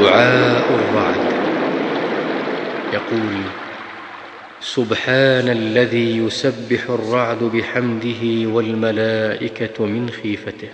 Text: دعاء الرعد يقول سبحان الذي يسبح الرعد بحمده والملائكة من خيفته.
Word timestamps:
دعاء 0.00 0.66
الرعد 0.74 1.32
يقول 2.92 3.42
سبحان 4.60 5.48
الذي 5.48 6.16
يسبح 6.16 6.90
الرعد 6.90 7.38
بحمده 7.42 8.22
والملائكة 8.54 9.86
من 9.86 10.10
خيفته. 10.10 10.68